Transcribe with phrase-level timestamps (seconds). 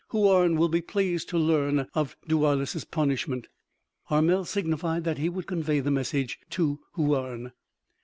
[0.11, 3.49] Houarne will be pleased to learn of Daoulas' punishment."
[4.09, 7.51] Armel signified that he would convey the message to Houarne.